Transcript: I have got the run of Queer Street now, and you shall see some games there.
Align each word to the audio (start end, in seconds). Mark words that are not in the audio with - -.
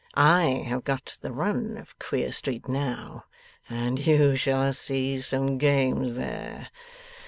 I 0.15 0.63
have 0.67 0.83
got 0.83 1.19
the 1.21 1.31
run 1.31 1.77
of 1.77 1.99
Queer 1.99 2.31
Street 2.31 2.67
now, 2.67 3.25
and 3.69 3.99
you 4.07 4.35
shall 4.35 4.73
see 4.73 5.19
some 5.19 5.59
games 5.59 6.15
there. 6.15 6.69